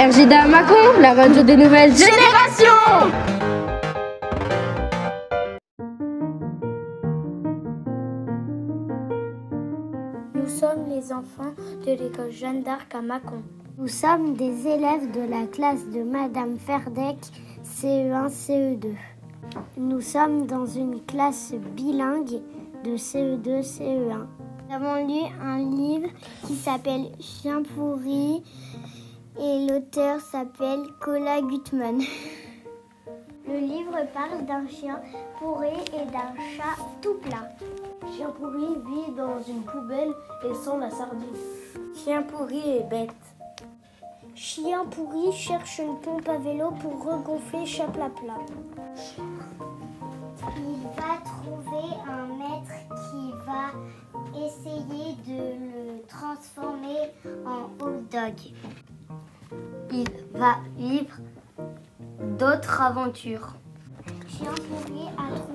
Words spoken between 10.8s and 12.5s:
les enfants de l'école